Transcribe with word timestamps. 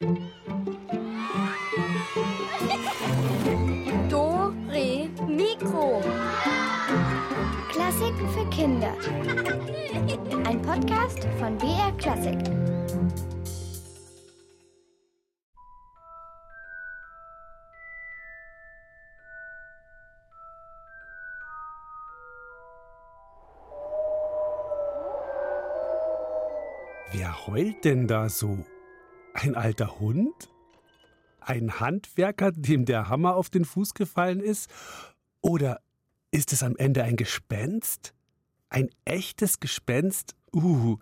Do, 0.00 0.14
Re, 4.68 5.08
Mikro. 5.26 6.00
Klassiken 7.68 8.28
für 8.28 8.48
Kinder. 8.50 8.94
Ein 10.46 10.62
Podcast 10.62 11.26
von 11.40 11.58
BR 11.58 11.90
Klassik. 11.98 12.38
Wer 27.10 27.46
heult 27.48 27.84
denn 27.84 28.06
da 28.06 28.28
so? 28.28 28.64
Ein 29.40 29.54
alter 29.54 30.00
Hund? 30.00 30.50
Ein 31.38 31.78
Handwerker, 31.78 32.50
dem 32.50 32.84
der 32.84 33.08
Hammer 33.08 33.36
auf 33.36 33.50
den 33.50 33.64
Fuß 33.64 33.94
gefallen 33.94 34.40
ist? 34.40 34.68
Oder 35.40 35.80
ist 36.32 36.52
es 36.52 36.64
am 36.64 36.74
Ende 36.76 37.04
ein 37.04 37.14
Gespenst? 37.14 38.14
Ein 38.68 38.90
echtes 39.04 39.60
Gespenst? 39.60 40.34
Uh, 40.52 40.98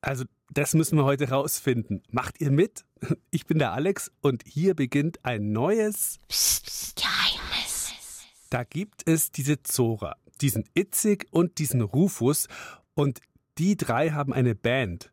also 0.00 0.24
das 0.50 0.74
müssen 0.74 0.98
wir 0.98 1.04
heute 1.04 1.28
rausfinden. 1.28 2.02
Macht 2.10 2.40
ihr 2.40 2.50
mit? 2.50 2.84
Ich 3.30 3.46
bin 3.46 3.60
der 3.60 3.72
Alex 3.72 4.10
und 4.22 4.42
hier 4.44 4.74
beginnt 4.74 5.24
ein 5.24 5.52
neues 5.52 6.18
Geheimnis. 6.96 8.26
Da 8.50 8.64
gibt 8.64 9.08
es 9.08 9.30
diese 9.30 9.62
Zora, 9.62 10.16
diesen 10.40 10.64
Itzig 10.74 11.28
und 11.30 11.60
diesen 11.60 11.82
Rufus 11.82 12.48
und 12.94 13.20
die 13.58 13.76
drei 13.76 14.10
haben 14.10 14.32
eine 14.32 14.56
Band. 14.56 15.12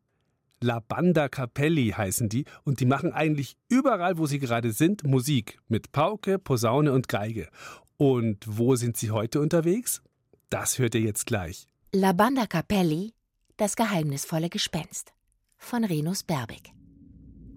La 0.62 0.80
Banda 0.80 1.28
Capelli 1.28 1.90
heißen 1.90 2.30
die 2.30 2.46
und 2.64 2.80
die 2.80 2.86
machen 2.86 3.12
eigentlich 3.12 3.58
überall, 3.68 4.18
wo 4.18 4.26
sie 4.26 4.40
gerade 4.40 4.72
sind, 4.72 5.04
Musik 5.04 5.60
mit 5.68 5.92
Pauke, 5.92 6.40
Posaune 6.40 6.94
und 6.94 7.10
Geige. 7.10 7.50
Und 7.98 8.46
wo 8.48 8.76
sind 8.76 8.98
sie 8.98 9.12
heute 9.12 9.42
unterwegs? 9.42 10.02
Das 10.50 10.80
hört 10.80 10.96
ihr 10.96 11.02
jetzt 11.02 11.26
gleich. 11.26 11.68
La 11.94 12.14
Banda 12.14 12.46
Capelli, 12.46 13.14
das 13.58 13.76
geheimnisvolle 13.76 14.50
Gespenst 14.50 15.14
von 15.58 15.84
Renus 15.84 16.24
Berbig. 16.24 16.74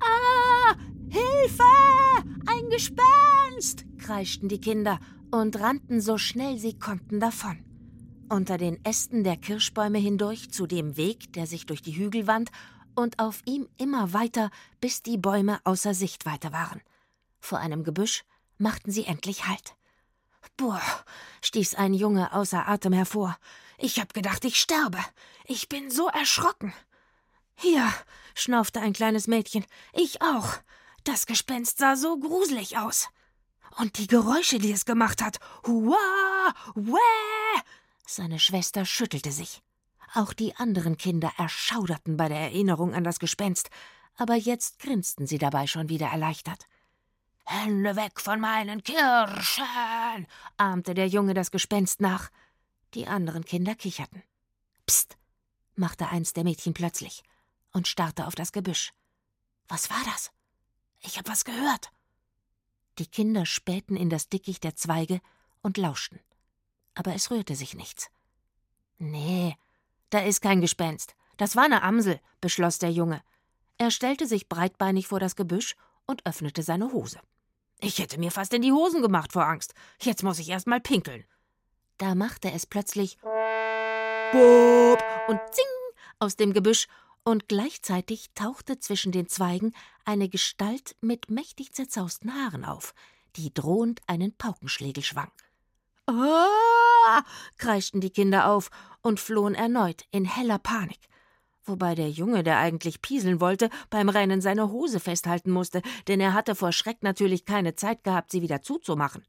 Ah, 0.00 0.74
Hilfe! 1.08 1.62
Ein 2.46 2.68
Gespenst! 2.70 3.84
kreischten 3.98 4.48
die 4.48 4.60
Kinder 4.60 4.98
und 5.30 5.58
rannten 5.60 6.00
so 6.00 6.18
schnell 6.18 6.58
sie 6.58 6.78
konnten 6.78 7.20
davon. 7.20 7.58
Unter 8.28 8.58
den 8.58 8.84
Ästen 8.84 9.24
der 9.24 9.36
Kirschbäume 9.36 9.98
hindurch 9.98 10.50
zu 10.50 10.66
dem 10.66 10.96
Weg, 10.96 11.32
der 11.32 11.46
sich 11.46 11.64
durch 11.66 11.80
die 11.80 11.96
Hügel 11.96 12.26
wand, 12.26 12.50
und 12.98 13.18
auf 13.18 13.42
ihm 13.44 13.68
immer 13.78 14.12
weiter, 14.12 14.50
bis 14.80 15.02
die 15.02 15.16
Bäume 15.16 15.60
außer 15.64 15.94
Sichtweite 15.94 16.52
waren. 16.52 16.82
Vor 17.40 17.58
einem 17.58 17.84
Gebüsch 17.84 18.24
machten 18.58 18.90
sie 18.90 19.04
endlich 19.04 19.46
Halt. 19.46 19.76
Boah, 20.56 20.82
stieß 21.40 21.76
ein 21.76 21.94
Junge 21.94 22.32
außer 22.32 22.66
Atem 22.68 22.92
hervor. 22.92 23.38
Ich 23.78 24.00
hab 24.00 24.12
gedacht, 24.12 24.44
ich 24.44 24.58
sterbe. 24.58 24.98
Ich 25.44 25.68
bin 25.68 25.90
so 25.90 26.08
erschrocken. 26.08 26.74
Hier, 27.54 27.88
schnaufte 28.34 28.80
ein 28.80 28.92
kleines 28.92 29.28
Mädchen. 29.28 29.64
Ich 29.92 30.20
auch. 30.20 30.54
Das 31.04 31.26
Gespenst 31.26 31.78
sah 31.78 31.96
so 31.96 32.18
gruselig 32.18 32.78
aus. 32.78 33.08
Und 33.78 33.98
die 33.98 34.08
Geräusche, 34.08 34.58
die 34.58 34.72
es 34.72 34.84
gemacht 34.84 35.22
hat. 35.22 35.38
Hua, 35.66 36.54
wäh. 36.74 37.62
Seine 38.06 38.40
Schwester 38.40 38.84
schüttelte 38.84 39.30
sich. 39.30 39.62
Auch 40.14 40.32
die 40.32 40.56
anderen 40.56 40.96
Kinder 40.96 41.32
erschauderten 41.36 42.16
bei 42.16 42.28
der 42.28 42.38
Erinnerung 42.38 42.94
an 42.94 43.04
das 43.04 43.18
Gespenst, 43.18 43.70
aber 44.16 44.34
jetzt 44.34 44.78
grinsten 44.78 45.26
sie 45.26 45.38
dabei 45.38 45.66
schon 45.66 45.88
wieder 45.88 46.08
erleichtert. 46.08 46.66
Hände 47.44 47.96
weg 47.96 48.20
von 48.20 48.40
meinen 48.40 48.82
Kirschen, 48.82 50.26
ahmte 50.56 50.94
der 50.94 51.08
Junge 51.08 51.34
das 51.34 51.50
Gespenst 51.50 52.00
nach. 52.00 52.30
Die 52.94 53.06
anderen 53.06 53.44
Kinder 53.44 53.74
kicherten. 53.74 54.22
Psst, 54.86 55.16
machte 55.74 56.08
eins 56.08 56.32
der 56.32 56.44
Mädchen 56.44 56.74
plötzlich 56.74 57.22
und 57.72 57.88
starrte 57.88 58.26
auf 58.26 58.34
das 58.34 58.52
Gebüsch. 58.52 58.92
Was 59.68 59.90
war 59.90 60.02
das? 60.06 60.30
Ich 61.00 61.18
hab 61.18 61.28
was 61.28 61.44
gehört. 61.44 61.92
Die 62.98 63.06
Kinder 63.06 63.46
spähten 63.46 63.96
in 63.96 64.10
das 64.10 64.28
Dickicht 64.28 64.64
der 64.64 64.74
Zweige 64.74 65.20
und 65.62 65.76
lauschten. 65.76 66.20
Aber 66.94 67.14
es 67.14 67.30
rührte 67.30 67.54
sich 67.54 67.74
nichts. 67.74 68.10
Nee, 68.98 69.56
da 70.10 70.20
ist 70.20 70.40
kein 70.40 70.60
Gespenst. 70.60 71.14
Das 71.36 71.56
war 71.56 71.64
eine 71.64 71.82
Amsel, 71.82 72.20
beschloss 72.40 72.78
der 72.78 72.90
Junge. 72.90 73.22
Er 73.78 73.90
stellte 73.90 74.26
sich 74.26 74.48
breitbeinig 74.48 75.06
vor 75.06 75.20
das 75.20 75.36
Gebüsch 75.36 75.76
und 76.06 76.26
öffnete 76.26 76.62
seine 76.62 76.92
Hose. 76.92 77.20
Ich 77.80 77.98
hätte 77.98 78.18
mir 78.18 78.30
fast 78.30 78.52
in 78.54 78.62
die 78.62 78.72
Hosen 78.72 79.02
gemacht 79.02 79.32
vor 79.32 79.46
Angst. 79.46 79.74
Jetzt 80.00 80.22
muss 80.24 80.38
ich 80.38 80.48
erst 80.48 80.66
mal 80.66 80.80
pinkeln. 80.80 81.24
Da 81.98 82.14
machte 82.14 82.50
es 82.50 82.66
plötzlich 82.66 83.18
Bob 84.32 85.02
und 85.28 85.40
Zing 85.52 85.64
aus 86.18 86.36
dem 86.36 86.52
Gebüsch, 86.52 86.88
und 87.28 87.46
gleichzeitig 87.46 88.30
tauchte 88.34 88.78
zwischen 88.78 89.12
den 89.12 89.28
Zweigen 89.28 89.74
eine 90.06 90.30
Gestalt 90.30 90.96
mit 91.02 91.30
mächtig 91.30 91.74
zerzausten 91.74 92.32
Haaren 92.32 92.64
auf, 92.64 92.94
die 93.36 93.52
drohend 93.52 94.00
einen 94.06 94.34
Paukenschlägel 94.34 95.02
schwang. 95.02 95.30
Ah! 96.08 97.22
kreischten 97.58 98.00
die 98.00 98.10
Kinder 98.10 98.48
auf 98.48 98.70
und 99.02 99.20
flohen 99.20 99.54
erneut 99.54 100.04
in 100.10 100.24
heller 100.24 100.58
Panik. 100.58 101.00
Wobei 101.64 101.94
der 101.94 102.08
Junge, 102.08 102.42
der 102.42 102.58
eigentlich 102.58 103.02
pieseln 103.02 103.42
wollte, 103.42 103.68
beim 103.90 104.08
Rennen 104.08 104.40
seine 104.40 104.70
Hose 104.70 105.00
festhalten 105.00 105.50
musste, 105.50 105.82
denn 106.08 106.18
er 106.18 106.32
hatte 106.32 106.54
vor 106.54 106.72
Schreck 106.72 107.02
natürlich 107.02 107.44
keine 107.44 107.74
Zeit 107.74 108.04
gehabt, 108.04 108.30
sie 108.30 108.40
wieder 108.40 108.62
zuzumachen. 108.62 109.22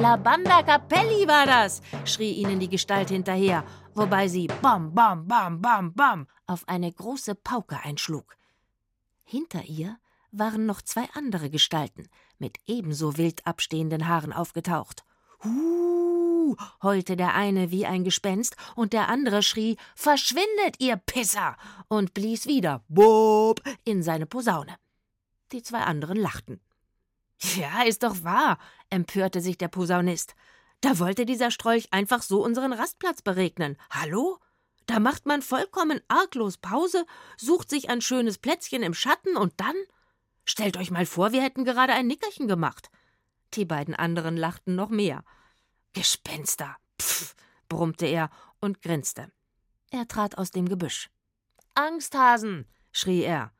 La 0.00 0.16
Banda 0.16 0.62
Capelli 0.62 1.26
war 1.26 1.46
das, 1.46 1.80
schrie 2.04 2.32
ihnen 2.32 2.60
die 2.60 2.68
Gestalt 2.68 3.08
hinterher, 3.08 3.64
wobei 3.94 4.28
sie 4.28 4.46
bam, 4.46 4.94
bam, 4.94 5.26
bam, 5.26 5.60
bam, 5.60 5.92
bam 5.94 6.28
auf 6.46 6.68
eine 6.68 6.92
große 6.92 7.34
Pauke 7.34 7.80
einschlug. 7.82 8.36
Hinter 9.24 9.64
ihr 9.64 9.98
waren 10.30 10.66
noch 10.66 10.82
zwei 10.82 11.08
andere 11.14 11.50
Gestalten, 11.50 12.08
mit 12.38 12.58
ebenso 12.66 13.16
wild 13.16 13.44
abstehenden 13.46 14.06
Haaren 14.06 14.32
aufgetaucht. 14.32 15.02
Huh, 15.44 16.56
heulte 16.82 17.16
der 17.16 17.34
eine 17.34 17.70
wie 17.70 17.86
ein 17.86 18.04
Gespenst, 18.04 18.56
und 18.74 18.92
der 18.92 19.08
andere 19.08 19.42
schrie 19.42 19.76
Verschwindet, 19.94 20.76
ihr 20.78 20.96
Pisser, 20.96 21.56
und 21.88 22.14
blies 22.14 22.46
wieder 22.46 22.84
Bob 22.88 23.60
in 23.84 24.02
seine 24.02 24.26
Posaune. 24.26 24.76
Die 25.52 25.62
zwei 25.62 25.80
anderen 25.80 26.16
lachten. 26.16 26.60
Ja, 27.56 27.82
ist 27.82 28.02
doch 28.02 28.24
wahr, 28.24 28.58
empörte 28.90 29.40
sich 29.40 29.58
der 29.58 29.68
Posaunist. 29.68 30.34
Da 30.80 30.98
wollte 30.98 31.26
dieser 31.26 31.50
Strolch 31.50 31.88
einfach 31.92 32.22
so 32.22 32.42
unseren 32.42 32.72
Rastplatz 32.72 33.22
beregnen. 33.22 33.76
Hallo? 33.90 34.38
Da 34.86 35.00
macht 35.00 35.26
man 35.26 35.42
vollkommen 35.42 36.00
arglos 36.08 36.58
Pause, 36.58 37.04
sucht 37.36 37.70
sich 37.70 37.90
ein 37.90 38.00
schönes 38.00 38.38
Plätzchen 38.38 38.82
im 38.82 38.94
Schatten 38.94 39.36
und 39.36 39.52
dann? 39.56 39.74
Stellt 40.44 40.76
euch 40.76 40.92
mal 40.92 41.06
vor, 41.06 41.32
wir 41.32 41.42
hätten 41.42 41.64
gerade 41.64 41.92
ein 41.92 42.06
Nickerchen 42.06 42.46
gemacht. 42.46 42.88
Die 43.54 43.64
beiden 43.64 43.94
anderen 43.94 44.36
lachten 44.36 44.74
noch 44.74 44.90
mehr. 44.90 45.24
Gespenster, 45.92 46.76
pfff, 47.00 47.34
brummte 47.68 48.06
er 48.06 48.30
und 48.60 48.82
grinste. 48.82 49.32
Er 49.90 50.06
trat 50.08 50.38
aus 50.38 50.50
dem 50.50 50.68
Gebüsch. 50.68 51.10
Angsthasen, 51.74 52.66
schrie 52.92 53.22
er. 53.22 53.52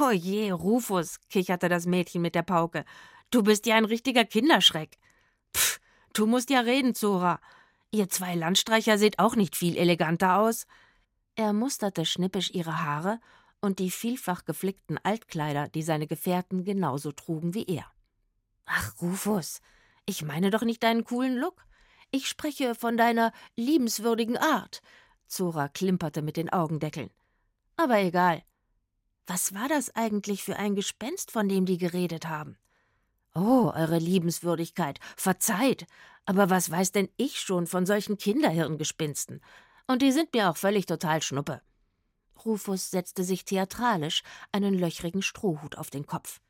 Oh 0.00 0.10
je, 0.10 0.50
Rufus, 0.50 1.18
kicherte 1.30 1.68
das 1.68 1.86
Mädchen 1.86 2.22
mit 2.22 2.34
der 2.34 2.42
Pauke. 2.42 2.84
Du 3.30 3.42
bist 3.42 3.66
ja 3.66 3.76
ein 3.76 3.84
richtiger 3.84 4.24
Kinderschreck. 4.24 4.98
Pff, 5.54 5.80
du 6.12 6.26
musst 6.26 6.50
ja 6.50 6.60
reden, 6.60 6.94
Zora. 6.94 7.40
Ihr 7.90 8.08
zwei 8.08 8.34
Landstreicher 8.34 8.98
seht 8.98 9.18
auch 9.18 9.34
nicht 9.34 9.56
viel 9.56 9.76
eleganter 9.76 10.38
aus. 10.38 10.66
Er 11.36 11.52
musterte 11.52 12.04
schnippisch 12.04 12.50
ihre 12.50 12.82
Haare 12.82 13.20
und 13.60 13.78
die 13.78 13.90
vielfach 13.90 14.44
geflickten 14.44 14.98
Altkleider, 15.02 15.68
die 15.68 15.82
seine 15.82 16.06
Gefährten 16.06 16.64
genauso 16.64 17.12
trugen 17.12 17.54
wie 17.54 17.64
er. 17.64 17.86
Ach, 18.68 19.00
Rufus, 19.00 19.60
ich 20.04 20.22
meine 20.22 20.50
doch 20.50 20.62
nicht 20.62 20.82
deinen 20.82 21.04
coolen 21.04 21.36
Look. 21.36 21.64
Ich 22.10 22.28
spreche 22.28 22.74
von 22.74 22.96
deiner 22.96 23.32
liebenswürdigen 23.56 24.36
Art. 24.36 24.82
Zora 25.26 25.68
klimperte 25.68 26.22
mit 26.22 26.36
den 26.36 26.50
Augendeckeln. 26.50 27.10
Aber 27.76 27.98
egal. 27.98 28.42
Was 29.26 29.54
war 29.54 29.68
das 29.68 29.94
eigentlich 29.94 30.42
für 30.42 30.56
ein 30.56 30.74
Gespenst, 30.74 31.30
von 31.30 31.48
dem 31.48 31.66
die 31.66 31.78
geredet 31.78 32.28
haben? 32.28 32.56
Oh, 33.34 33.72
eure 33.74 33.98
Liebenswürdigkeit, 33.98 34.98
verzeiht, 35.16 35.86
aber 36.24 36.50
was 36.50 36.70
weiß 36.70 36.92
denn 36.92 37.08
ich 37.16 37.40
schon 37.40 37.66
von 37.66 37.86
solchen 37.86 38.18
Kinderhirngespinsten? 38.18 39.40
Und 39.86 40.02
die 40.02 40.12
sind 40.12 40.32
mir 40.34 40.50
auch 40.50 40.56
völlig 40.56 40.86
total 40.86 41.22
schnuppe. 41.22 41.62
Rufus 42.44 42.90
setzte 42.90 43.24
sich 43.24 43.44
theatralisch 43.44 44.22
einen 44.52 44.74
löchrigen 44.74 45.22
Strohhut 45.22 45.76
auf 45.76 45.90
den 45.90 46.06
Kopf. 46.06 46.40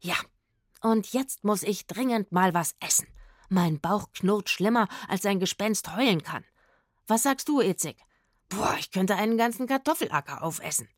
Ja, 0.00 0.16
und 0.84 1.14
jetzt 1.14 1.44
muss 1.44 1.62
ich 1.62 1.86
dringend 1.86 2.30
mal 2.30 2.52
was 2.52 2.74
essen. 2.78 3.06
Mein 3.48 3.80
Bauch 3.80 4.12
knurrt 4.12 4.50
schlimmer, 4.50 4.86
als 5.08 5.24
ein 5.24 5.40
Gespenst 5.40 5.96
heulen 5.96 6.22
kann. 6.22 6.44
Was 7.06 7.22
sagst 7.22 7.48
du, 7.48 7.62
Itzig? 7.62 7.96
Boah, 8.50 8.76
ich 8.78 8.90
könnte 8.90 9.16
einen 9.16 9.38
ganzen 9.38 9.66
Kartoffelacker 9.66 10.42
aufessen. 10.42 10.88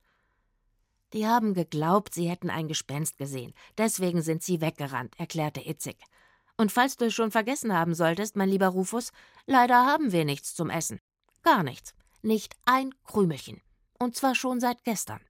Die 1.12 1.24
haben 1.24 1.54
geglaubt, 1.54 2.14
sie 2.14 2.28
hätten 2.28 2.50
ein 2.50 2.66
Gespenst 2.66 3.16
gesehen. 3.16 3.54
Deswegen 3.78 4.22
sind 4.22 4.42
sie 4.42 4.60
weggerannt, 4.60 5.14
erklärte 5.18 5.60
Itzig. 5.60 5.98
Und 6.56 6.72
falls 6.72 6.96
du 6.96 7.06
es 7.06 7.14
schon 7.14 7.30
vergessen 7.30 7.72
haben 7.72 7.94
solltest, 7.94 8.34
mein 8.34 8.48
lieber 8.48 8.68
Rufus, 8.68 9.12
leider 9.46 9.86
haben 9.86 10.10
wir 10.10 10.24
nichts 10.24 10.56
zum 10.56 10.68
Essen. 10.68 11.00
Gar 11.42 11.62
nichts. 11.62 11.94
Nicht 12.22 12.56
ein 12.64 12.92
Krümelchen. 13.04 13.62
Und 14.00 14.16
zwar 14.16 14.34
schon 14.34 14.58
seit 14.58 14.82
gestern. 14.82 15.20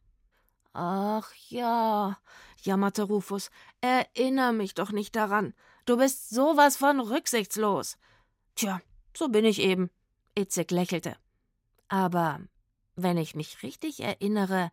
Ach 0.79 1.33
ja, 1.49 2.19
jammerte 2.61 3.05
Rufus, 3.05 3.51
erinnere 3.81 4.53
mich 4.53 4.75
doch 4.75 4.93
nicht 4.93 5.17
daran. 5.17 5.55
Du 5.87 5.97
bist 5.97 6.29
sowas 6.29 6.77
von 6.77 7.01
rücksichtslos. 7.01 7.97
Tja, 8.57 8.83
so 9.17 9.29
bin 9.31 9.47
ich 9.47 9.59
eben. 9.59 9.89
Itzig 10.37 10.71
lächelte. 10.71 11.17
Aber 11.89 12.41
wenn 12.95 13.17
ich 13.17 13.35
mich 13.35 13.63
richtig 13.63 14.01
erinnere, 14.01 14.71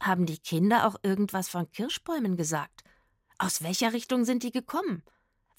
haben 0.00 0.24
die 0.24 0.38
Kinder 0.38 0.86
auch 0.86 0.94
irgendwas 1.02 1.48
von 1.48 1.68
Kirschbäumen 1.72 2.36
gesagt. 2.36 2.84
Aus 3.38 3.60
welcher 3.60 3.92
Richtung 3.92 4.24
sind 4.24 4.44
die 4.44 4.52
gekommen? 4.52 5.02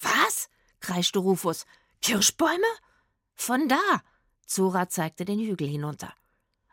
Was? 0.00 0.48
kreischte 0.80 1.18
Rufus. 1.18 1.66
Kirschbäume? 2.00 2.72
Von 3.34 3.68
da. 3.68 4.00
Zora 4.46 4.88
zeigte 4.88 5.26
den 5.26 5.38
Hügel 5.38 5.68
hinunter. 5.68 6.14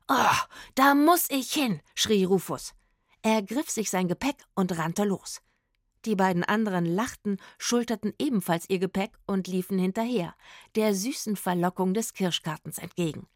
Oh, 0.07 0.37
da 0.75 0.95
muss 0.95 1.29
ich 1.29 1.51
hin, 1.51 1.81
schrie 1.95 2.23
Rufus. 2.23 2.73
Er 3.21 3.41
griff 3.41 3.69
sich 3.69 3.89
sein 3.89 4.07
Gepäck 4.07 4.37
und 4.55 4.77
rannte 4.77 5.03
los. 5.03 5.41
Die 6.05 6.15
beiden 6.15 6.45
anderen 6.45 6.85
lachten, 6.85 7.37
schulterten 7.57 8.13
ebenfalls 8.17 8.69
ihr 8.69 8.79
Gepäck 8.79 9.11
und 9.27 9.47
liefen 9.47 9.77
hinterher, 9.77 10.33
der 10.75 10.95
süßen 10.95 11.35
Verlockung 11.35 11.93
des 11.93 12.13
Kirschgartens 12.13 12.77
entgegen. 12.77 13.27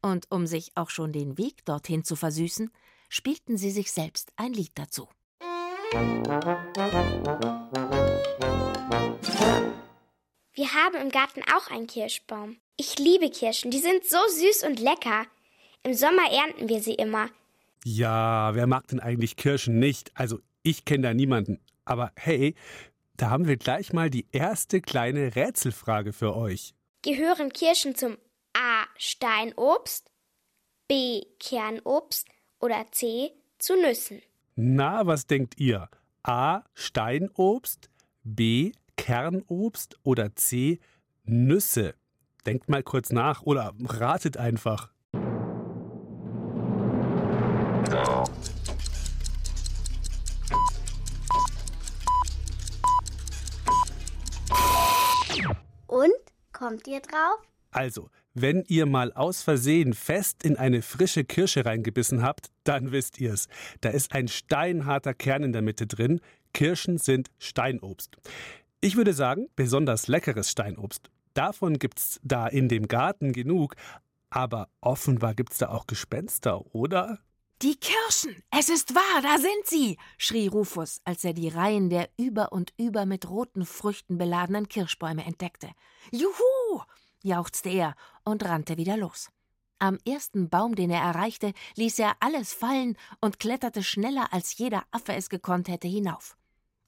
Und 0.00 0.30
um 0.30 0.46
sich 0.46 0.72
auch 0.76 0.88
schon 0.88 1.12
den 1.12 1.36
Weg 1.36 1.64
dorthin 1.66 2.04
zu 2.04 2.16
versüßen, 2.16 2.70
spielten 3.10 3.58
sie 3.58 3.70
sich 3.70 3.92
selbst 3.92 4.32
ein 4.36 4.54
Lied 4.54 4.72
dazu. 4.74 5.08
Wir 10.54 10.72
haben 10.72 10.94
im 10.96 11.10
Garten 11.10 11.42
auch 11.54 11.70
einen 11.70 11.86
Kirschbaum. 11.86 12.56
Ich 12.78 12.98
liebe 12.98 13.28
Kirschen, 13.30 13.70
die 13.70 13.80
sind 13.80 14.06
so 14.06 14.18
süß 14.28 14.62
und 14.64 14.80
lecker. 14.80 15.26
Im 15.82 15.92
Sommer 15.92 16.30
ernten 16.30 16.68
wir 16.70 16.80
sie 16.80 16.94
immer. 16.94 17.28
Ja, 17.88 18.52
wer 18.56 18.66
mag 18.66 18.88
denn 18.88 18.98
eigentlich 18.98 19.36
Kirschen 19.36 19.78
nicht? 19.78 20.10
Also 20.14 20.40
ich 20.64 20.84
kenne 20.84 21.06
da 21.06 21.14
niemanden. 21.14 21.60
Aber 21.84 22.10
hey, 22.16 22.56
da 23.16 23.30
haben 23.30 23.46
wir 23.46 23.56
gleich 23.56 23.92
mal 23.92 24.10
die 24.10 24.26
erste 24.32 24.80
kleine 24.80 25.36
Rätselfrage 25.36 26.12
für 26.12 26.34
euch. 26.34 26.74
Gehören 27.02 27.52
Kirschen 27.52 27.94
zum 27.94 28.18
A. 28.54 28.86
Steinobst, 28.96 30.10
B. 30.88 31.22
Kernobst 31.38 32.26
oder 32.58 32.86
C. 32.90 33.30
zu 33.58 33.76
Nüssen? 33.76 34.20
Na, 34.56 35.06
was 35.06 35.28
denkt 35.28 35.60
ihr? 35.60 35.88
A. 36.24 36.64
Steinobst, 36.74 37.88
B. 38.24 38.72
Kernobst 38.96 39.96
oder 40.02 40.34
C. 40.34 40.80
Nüsse? 41.22 41.94
Denkt 42.46 42.68
mal 42.68 42.82
kurz 42.82 43.12
nach 43.12 43.42
oder 43.42 43.74
ratet 43.78 44.38
einfach. 44.38 44.90
Kommt 56.76 56.88
ihr 56.88 57.00
drauf? 57.00 57.38
Also, 57.70 58.10
wenn 58.34 58.62
ihr 58.68 58.84
mal 58.84 59.10
aus 59.14 59.42
Versehen 59.42 59.94
fest 59.94 60.44
in 60.44 60.58
eine 60.58 60.82
frische 60.82 61.24
Kirsche 61.24 61.64
reingebissen 61.64 62.22
habt, 62.22 62.50
dann 62.64 62.92
wisst 62.92 63.18
ihr's. 63.18 63.48
Da 63.80 63.88
ist 63.88 64.12
ein 64.12 64.28
steinharter 64.28 65.14
Kern 65.14 65.42
in 65.42 65.54
der 65.54 65.62
Mitte 65.62 65.86
drin. 65.86 66.20
Kirschen 66.52 66.98
sind 66.98 67.30
Steinobst. 67.38 68.18
Ich 68.82 68.94
würde 68.94 69.14
sagen, 69.14 69.46
besonders 69.56 70.06
leckeres 70.06 70.50
Steinobst. 70.50 71.08
Davon 71.32 71.78
gibt's 71.78 72.20
da 72.22 72.46
in 72.46 72.68
dem 72.68 72.88
Garten 72.88 73.32
genug. 73.32 73.74
Aber 74.28 74.68
offenbar 74.82 75.34
gibt's 75.34 75.56
da 75.56 75.70
auch 75.70 75.86
Gespenster, 75.86 76.74
oder? 76.74 77.20
Die 77.62 77.76
Kirschen! 77.76 78.42
Es 78.50 78.68
ist 78.68 78.94
wahr, 78.94 79.22
da 79.22 79.38
sind 79.38 79.64
sie! 79.64 79.96
schrie 80.18 80.46
Rufus, 80.46 81.00
als 81.06 81.24
er 81.24 81.32
die 81.32 81.48
Reihen 81.48 81.88
der 81.88 82.10
über 82.18 82.52
und 82.52 82.74
über 82.76 83.06
mit 83.06 83.30
roten 83.30 83.64
Früchten 83.64 84.18
beladenen 84.18 84.68
Kirschbäume 84.68 85.24
entdeckte. 85.24 85.70
Juhu! 86.12 86.82
jauchzte 87.22 87.70
er 87.70 87.94
und 88.24 88.44
rannte 88.44 88.76
wieder 88.76 88.98
los. 88.98 89.30
Am 89.78 89.98
ersten 90.06 90.50
Baum, 90.50 90.74
den 90.74 90.90
er 90.90 91.00
erreichte, 91.00 91.54
ließ 91.76 91.98
er 91.98 92.16
alles 92.20 92.52
fallen 92.52 92.98
und 93.22 93.40
kletterte 93.40 93.82
schneller, 93.82 94.34
als 94.34 94.58
jeder 94.58 94.84
Affe 94.90 95.14
es 95.14 95.30
gekonnt 95.30 95.68
hätte, 95.68 95.88
hinauf. 95.88 96.36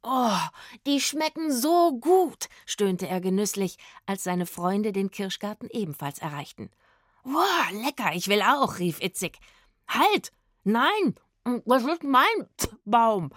Oh, 0.02 0.38
die 0.86 1.00
schmecken 1.00 1.50
so 1.50 1.98
gut, 1.98 2.50
stöhnte 2.66 3.08
er 3.08 3.22
genüsslich, 3.22 3.78
als 4.04 4.22
seine 4.22 4.44
Freunde 4.44 4.92
den 4.92 5.10
Kirschgarten 5.10 5.70
ebenfalls 5.70 6.18
erreichten. 6.18 6.70
Wow, 7.24 7.70
lecker, 7.72 8.12
ich 8.12 8.28
will 8.28 8.42
auch, 8.42 8.78
rief 8.78 9.00
Itzig. 9.00 9.38
Halt! 9.88 10.30
Nein, 10.68 11.14
das 11.64 11.82
ist 11.84 12.02
mein 12.02 12.46
Baum. 12.84 13.30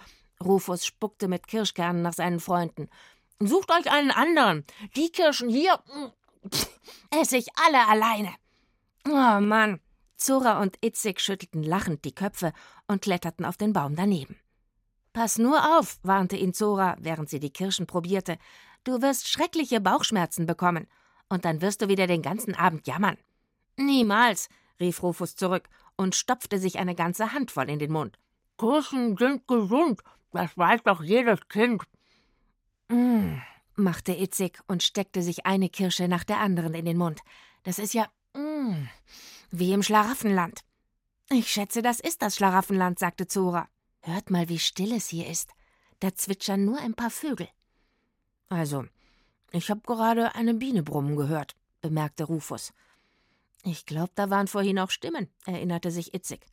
Rufus 0.44 0.84
spuckte 0.84 1.28
mit 1.28 1.46
Kirschkernen 1.46 2.02
nach 2.02 2.12
seinen 2.12 2.40
Freunden. 2.40 2.90
Sucht 3.40 3.70
euch 3.70 3.90
einen 3.90 4.10
anderen. 4.10 4.64
Die 4.96 5.10
Kirschen 5.10 5.48
hier 5.48 5.82
esse 7.10 7.38
ich 7.38 7.46
alle 7.56 7.88
alleine. 7.88 8.34
Oh 9.08 9.40
Mann. 9.40 9.80
Zora 10.16 10.60
und 10.60 10.76
Itzig 10.84 11.20
schüttelten 11.20 11.62
lachend 11.62 12.04
die 12.04 12.14
Köpfe 12.14 12.52
und 12.86 13.00
kletterten 13.00 13.46
auf 13.46 13.56
den 13.56 13.72
Baum 13.72 13.96
daneben. 13.96 14.36
Pass 15.14 15.38
nur 15.38 15.78
auf, 15.78 15.98
warnte 16.02 16.36
ihn 16.36 16.52
Zora, 16.52 16.96
während 17.00 17.30
sie 17.30 17.40
die 17.40 17.52
Kirschen 17.52 17.86
probierte. 17.86 18.36
Du 18.84 19.00
wirst 19.00 19.26
schreckliche 19.26 19.80
Bauchschmerzen 19.80 20.44
bekommen. 20.44 20.86
Und 21.30 21.46
dann 21.46 21.62
wirst 21.62 21.80
du 21.80 21.88
wieder 21.88 22.06
den 22.06 22.20
ganzen 22.20 22.54
Abend 22.54 22.86
jammern. 22.86 23.16
Niemals, 23.78 24.50
rief 24.78 25.02
Rufus 25.02 25.34
zurück 25.34 25.70
und 26.02 26.14
stopfte 26.14 26.58
sich 26.58 26.78
eine 26.78 26.94
ganze 26.94 27.32
Handvoll 27.32 27.70
in 27.70 27.78
den 27.78 27.92
Mund. 27.92 28.18
Kirschen 28.58 29.16
sind 29.16 29.48
gesund, 29.48 30.00
das 30.32 30.56
weiß 30.56 30.82
doch 30.84 31.02
jedes 31.02 31.40
Kind. 31.48 31.82
Mm, 32.88 33.38
machte 33.76 34.12
Itzig 34.12 34.60
und 34.66 34.82
steckte 34.82 35.22
sich 35.22 35.46
eine 35.46 35.68
Kirsche 35.68 36.08
nach 36.08 36.24
der 36.24 36.38
anderen 36.38 36.74
in 36.74 36.84
den 36.84 36.98
Mund. 36.98 37.20
Das 37.62 37.78
ist 37.78 37.94
ja 37.94 38.06
mm, 38.34 38.88
wie 39.50 39.72
im 39.72 39.82
Schlaraffenland. 39.82 40.60
Ich 41.30 41.50
schätze, 41.50 41.82
das 41.82 42.00
ist 42.00 42.22
das 42.22 42.36
Schlaraffenland, 42.36 42.98
sagte 42.98 43.26
Zora. 43.26 43.68
Hört 44.02 44.30
mal, 44.30 44.48
wie 44.48 44.58
still 44.58 44.92
es 44.92 45.08
hier 45.08 45.28
ist. 45.28 45.50
Da 46.00 46.14
zwitschern 46.14 46.64
nur 46.64 46.78
ein 46.78 46.94
paar 46.94 47.10
Vögel. 47.10 47.48
Also, 48.48 48.84
ich 49.52 49.70
habe 49.70 49.80
gerade 49.80 50.34
eine 50.34 50.54
Biene 50.54 50.82
brummen 50.82 51.16
gehört, 51.16 51.54
bemerkte 51.80 52.24
Rufus. 52.24 52.72
Ich 53.64 53.86
glaube, 53.86 54.12
da 54.14 54.28
waren 54.28 54.48
vorhin 54.48 54.78
auch 54.78 54.90
Stimmen, 54.90 55.28
erinnerte 55.46 55.90
sich 55.90 56.14
Itzig. 56.14 56.46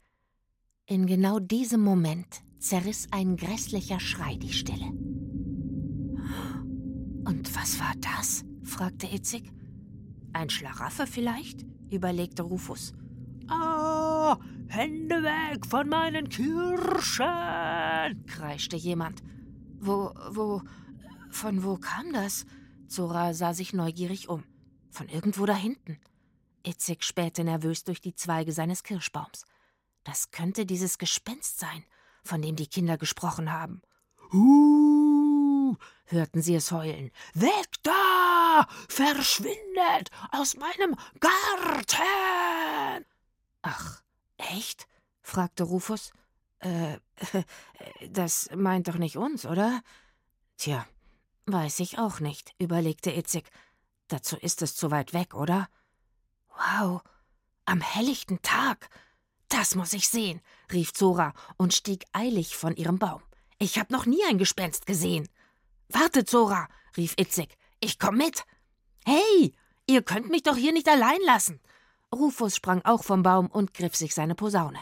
In 0.85 1.07
genau 1.07 1.39
diesem 1.39 1.81
Moment 1.81 2.41
zerriss 2.59 3.07
ein 3.11 3.35
grässlicher 3.35 3.99
Schrei 3.99 4.35
die 4.35 4.53
Stille. 4.53 4.85
Und 7.25 7.55
was 7.55 7.79
war 7.79 7.93
das? 7.99 8.43
fragte 8.63 9.07
Itzig. 9.07 9.51
Ein 10.33 10.49
Schlaraffel 10.49 11.07
vielleicht? 11.07 11.65
überlegte 11.89 12.43
Rufus. 12.43 12.93
Ah, 13.47 14.37
Hände 14.67 15.23
weg 15.23 15.65
von 15.65 15.89
meinen 15.89 16.29
Kirschen! 16.29 17.25
kreischte 18.27 18.75
jemand. 18.75 19.23
Wo, 19.79 20.13
wo, 20.29 20.61
von 21.31 21.63
wo 21.63 21.77
kam 21.77 22.13
das? 22.13 22.45
Zora 22.87 23.33
sah 23.33 23.55
sich 23.55 23.73
neugierig 23.73 24.29
um. 24.29 24.43
Von 24.91 25.09
irgendwo 25.09 25.47
da 25.47 25.55
hinten. 25.55 25.97
Itzig 26.69 27.03
spähte 27.03 27.43
nervös 27.43 27.83
durch 27.83 27.99
die 27.99 28.13
Zweige 28.13 28.53
seines 28.53 28.83
Kirschbaums. 28.83 29.43
Das 30.03 30.29
könnte 30.29 30.67
dieses 30.67 30.99
Gespenst 30.99 31.59
sein, 31.59 31.83
von 32.23 32.43
dem 32.43 32.55
die 32.55 32.67
Kinder 32.67 32.97
gesprochen 32.97 33.51
haben. 33.51 33.81
Huh, 34.31 35.75
hörten 36.05 36.43
sie 36.43 36.53
es 36.53 36.71
heulen. 36.71 37.09
Weg 37.33 37.69
da! 37.81 38.67
Verschwindet 38.87 40.11
aus 40.31 40.57
meinem 40.57 40.95
Garten! 41.19 43.05
Ach, 43.63 44.03
echt? 44.37 44.87
fragte 45.23 45.63
Rufus. 45.63 46.11
Äh, 46.59 46.99
das 48.09 48.49
meint 48.55 48.87
doch 48.89 48.97
nicht 48.97 49.17
uns, 49.17 49.47
oder? 49.47 49.81
Tja, 50.57 50.85
weiß 51.47 51.79
ich 51.79 51.97
auch 51.97 52.19
nicht, 52.19 52.53
überlegte 52.59 53.11
Itzig. 53.11 53.49
Dazu 54.07 54.37
ist 54.37 54.61
es 54.61 54.75
zu 54.75 54.91
weit 54.91 55.13
weg, 55.13 55.33
oder? 55.33 55.67
Wow, 56.59 57.01
am 57.65 57.79
helllichten 57.79 58.41
Tag. 58.41 58.89
Das 59.47 59.75
muss 59.75 59.93
ich 59.93 60.09
sehen, 60.09 60.41
rief 60.71 60.93
Zora 60.93 61.33
und 61.57 61.73
stieg 61.73 62.05
eilig 62.11 62.57
von 62.57 62.75
ihrem 62.75 62.99
Baum. 62.99 63.21
Ich 63.59 63.79
hab 63.79 63.89
noch 63.91 64.05
nie 64.05 64.23
ein 64.27 64.37
Gespenst 64.37 64.85
gesehen. 64.85 65.29
Warte, 65.87 66.25
Zora, 66.25 66.67
rief 66.97 67.15
Itzig. 67.17 67.57
Ich 67.79 67.97
komm 67.97 68.17
mit. 68.17 68.43
Hey, 69.05 69.53
ihr 69.87 70.01
könnt 70.01 70.29
mich 70.29 70.43
doch 70.43 70.57
hier 70.57 70.73
nicht 70.73 70.89
allein 70.89 71.21
lassen. 71.25 71.61
Rufus 72.13 72.55
sprang 72.55 72.83
auch 72.83 73.03
vom 73.03 73.23
Baum 73.23 73.47
und 73.47 73.73
griff 73.73 73.95
sich 73.95 74.13
seine 74.13 74.35
Posaune. 74.35 74.79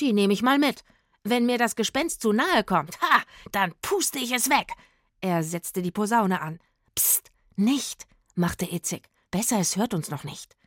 Die 0.00 0.12
nehme 0.12 0.32
ich 0.32 0.42
mal 0.42 0.58
mit. 0.58 0.84
Wenn 1.24 1.46
mir 1.46 1.58
das 1.58 1.74
Gespenst 1.74 2.22
zu 2.22 2.32
nahe 2.32 2.62
kommt, 2.62 3.00
ha, 3.00 3.22
dann 3.50 3.74
puste 3.82 4.18
ich 4.18 4.32
es 4.32 4.48
weg. 4.48 4.72
Er 5.20 5.42
setzte 5.42 5.82
die 5.82 5.90
Posaune 5.90 6.40
an. 6.40 6.60
Psst, 6.94 7.32
nicht, 7.56 8.06
machte 8.36 8.72
Itzig. 8.72 9.08
Besser, 9.30 9.58
es 9.58 9.76
hört 9.76 9.94
uns 9.94 10.10
noch 10.10 10.24
nicht. 10.24 10.57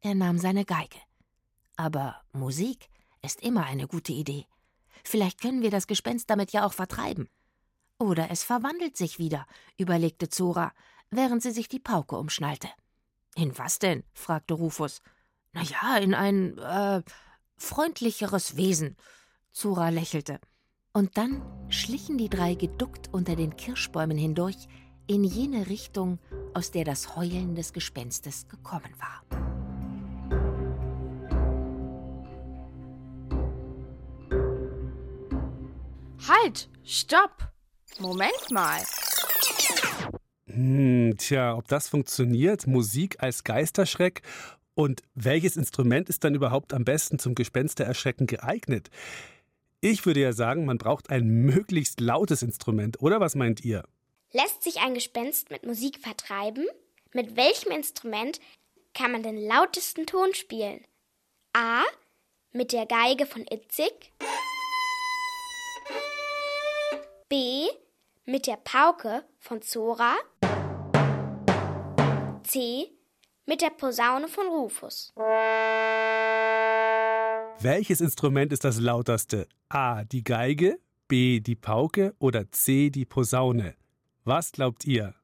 Er 0.00 0.14
nahm 0.14 0.38
seine 0.38 0.64
Geige. 0.64 0.98
Aber 1.76 2.20
Musik 2.32 2.88
ist 3.22 3.42
immer 3.42 3.64
eine 3.64 3.86
gute 3.86 4.12
Idee. 4.12 4.46
Vielleicht 5.04 5.40
können 5.40 5.62
wir 5.62 5.70
das 5.70 5.86
Gespenst 5.86 6.30
damit 6.30 6.52
ja 6.52 6.64
auch 6.64 6.72
vertreiben. 6.72 7.28
Oder 7.98 8.30
es 8.30 8.42
verwandelt 8.42 8.96
sich 8.96 9.18
wieder, 9.18 9.46
überlegte 9.76 10.28
Zora, 10.28 10.72
während 11.10 11.42
sie 11.42 11.50
sich 11.50 11.68
die 11.68 11.80
Pauke 11.80 12.16
umschnallte. 12.16 12.68
In 13.34 13.56
was 13.58 13.78
denn? 13.78 14.04
fragte 14.14 14.54
Rufus. 14.54 15.02
Na 15.52 15.62
ja, 15.62 15.96
in 15.98 16.14
ein, 16.14 16.58
äh, 16.58 17.02
freundlicheres 17.58 18.56
Wesen. 18.56 18.96
Zora 19.52 19.90
lächelte. 19.90 20.40
Und 20.92 21.18
dann 21.18 21.42
schlichen 21.70 22.18
die 22.18 22.30
drei 22.30 22.54
geduckt 22.54 23.08
unter 23.12 23.36
den 23.36 23.56
Kirschbäumen 23.56 24.16
hindurch 24.16 24.66
in 25.06 25.24
jene 25.24 25.68
Richtung, 25.68 26.18
aus 26.54 26.70
der 26.70 26.84
das 26.84 27.16
Heulen 27.16 27.54
des 27.54 27.72
Gespenstes 27.72 28.48
gekommen 28.48 28.94
war. 28.98 29.59
Halt! 36.28 36.68
Stopp! 36.84 37.52
Moment 37.98 38.50
mal. 38.50 38.80
Hm, 40.46 41.16
tja, 41.18 41.54
ob 41.56 41.68
das 41.68 41.88
funktioniert, 41.88 42.66
Musik 42.66 43.22
als 43.22 43.44
Geisterschreck 43.44 44.22
und 44.74 45.02
welches 45.14 45.56
Instrument 45.56 46.08
ist 46.08 46.24
dann 46.24 46.34
überhaupt 46.34 46.72
am 46.72 46.84
besten 46.84 47.18
zum 47.18 47.34
Gespenstererschrecken 47.34 48.26
geeignet? 48.26 48.90
Ich 49.80 50.04
würde 50.06 50.20
ja 50.20 50.32
sagen, 50.32 50.64
man 50.64 50.78
braucht 50.78 51.10
ein 51.10 51.26
möglichst 51.26 52.00
lautes 52.00 52.42
Instrument, 52.42 53.00
oder 53.00 53.20
was 53.20 53.34
meint 53.34 53.64
ihr? 53.64 53.84
Lässt 54.32 54.62
sich 54.62 54.80
ein 54.80 54.94
Gespenst 54.94 55.50
mit 55.50 55.64
Musik 55.64 55.98
vertreiben? 55.98 56.66
Mit 57.12 57.36
welchem 57.36 57.72
Instrument 57.72 58.40
kann 58.94 59.12
man 59.12 59.22
den 59.22 59.36
lautesten 59.36 60.06
Ton 60.06 60.34
spielen? 60.34 60.84
A. 61.52 61.82
Mit 62.52 62.72
der 62.72 62.86
Geige 62.86 63.26
von 63.26 63.46
Itzig. 63.50 64.12
B. 67.30 67.68
Mit 68.26 68.48
der 68.48 68.56
Pauke 68.56 69.22
von 69.38 69.62
Zora. 69.62 70.16
C. 72.42 72.88
Mit 73.46 73.62
der 73.62 73.70
Posaune 73.70 74.26
von 74.26 74.48
Rufus. 74.48 75.12
Welches 77.60 78.00
Instrument 78.00 78.52
ist 78.52 78.64
das 78.64 78.80
lauteste? 78.80 79.46
A. 79.68 80.02
Die 80.02 80.24
Geige, 80.24 80.80
B. 81.06 81.38
Die 81.38 81.54
Pauke 81.54 82.16
oder 82.18 82.50
C. 82.50 82.90
Die 82.90 83.04
Posaune? 83.04 83.76
Was 84.24 84.50
glaubt 84.50 84.84
ihr? 84.84 85.14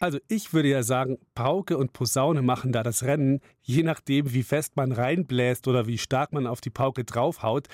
Also 0.00 0.18
ich 0.28 0.52
würde 0.52 0.68
ja 0.68 0.84
sagen, 0.84 1.18
Pauke 1.34 1.76
und 1.76 1.92
Posaune 1.92 2.40
machen 2.40 2.70
da 2.70 2.84
das 2.84 3.02
Rennen, 3.02 3.40
je 3.62 3.82
nachdem, 3.82 4.32
wie 4.32 4.44
fest 4.44 4.76
man 4.76 4.92
reinbläst 4.92 5.66
oder 5.66 5.88
wie 5.88 5.98
stark 5.98 6.32
man 6.32 6.46
auf 6.46 6.60
die 6.60 6.70
Pauke 6.70 7.04
draufhaut. 7.04 7.66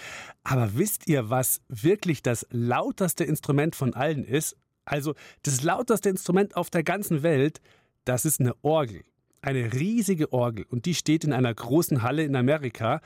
Aber 0.43 0.75
wisst 0.75 1.07
ihr, 1.07 1.28
was 1.28 1.61
wirklich 1.69 2.23
das 2.23 2.47
lauteste 2.50 3.25
Instrument 3.25 3.76
von 3.76 3.93
allen 3.93 4.25
ist? 4.25 4.57
Also 4.87 5.14
das 5.43 5.62
lauteste 5.62 6.09
Instrument 6.09 6.57
auf 6.57 6.71
der 6.71 6.83
ganzen 6.83 7.23
Welt, 7.23 7.61
das 8.07 8.25
ist 8.25 8.40
eine 8.40 8.54
Orgel. 8.62 9.04
Eine 9.43 9.75
riesige 9.75 10.33
Orgel. 10.33 10.64
Und 10.71 10.87
die 10.87 10.95
steht 10.95 11.25
in 11.25 11.35
einer 11.35 11.52
großen 11.52 12.02
Halle 12.02 12.25
in 12.25 12.37
Amerika. 12.37 13.02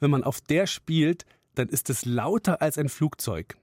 Wenn 0.00 0.10
man 0.10 0.24
auf 0.24 0.40
der 0.40 0.66
spielt, 0.66 1.26
dann 1.54 1.68
ist 1.68 1.90
es 1.90 2.06
lauter 2.06 2.62
als 2.62 2.78
ein 2.78 2.88
Flugzeug. 2.88 3.58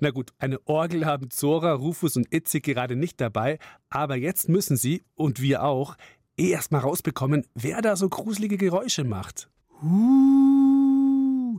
Na 0.00 0.10
gut, 0.10 0.32
eine 0.38 0.64
Orgel 0.66 1.06
haben 1.06 1.30
Zora, 1.30 1.72
Rufus 1.72 2.16
und 2.16 2.32
Itzig 2.32 2.64
gerade 2.64 2.96
nicht 2.96 3.20
dabei, 3.20 3.58
aber 3.90 4.16
jetzt 4.16 4.48
müssen 4.48 4.76
sie, 4.76 5.04
und 5.14 5.40
wir 5.40 5.64
auch, 5.64 5.96
eh 6.36 6.50
erst 6.50 6.70
mal 6.70 6.78
rausbekommen, 6.78 7.46
wer 7.54 7.82
da 7.82 7.96
so 7.96 8.08
gruselige 8.08 8.56
Geräusche 8.56 9.04
macht. 9.04 9.50
Uh. 9.82 11.58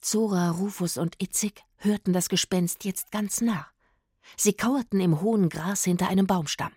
Zora, 0.00 0.50
Rufus 0.50 0.96
und 0.96 1.22
Itzig 1.22 1.62
hörten 1.76 2.12
das 2.12 2.28
Gespenst 2.28 2.84
jetzt 2.84 3.10
ganz 3.10 3.40
nah. 3.40 3.66
Sie 4.36 4.54
kauerten 4.54 5.00
im 5.00 5.20
hohen 5.20 5.48
Gras 5.48 5.84
hinter 5.84 6.08
einem 6.08 6.26
Baumstamm. 6.26 6.72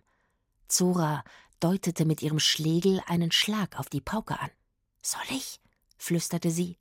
Zora 0.68 1.24
deutete 1.60 2.06
mit 2.06 2.22
ihrem 2.22 2.40
Schlegel 2.40 3.02
einen 3.08 3.32
Schlag 3.32 3.80
auf 3.80 3.90
die 3.90 4.02
Pauke 4.02 4.40
an. 4.40 4.50
Soll 5.02 5.24
ich? 5.30 5.62
flüsterte 5.98 6.52
sie. 6.52 6.78